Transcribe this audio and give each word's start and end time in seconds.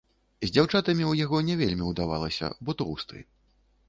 З 0.43 0.47
дзяўчатамі 0.53 1.03
ў 1.11 1.27
яго 1.27 1.41
не 1.49 1.57
вельмі 1.59 1.85
ўдавалася, 1.89 2.49
бо 2.67 2.75
тоўсты. 2.81 3.23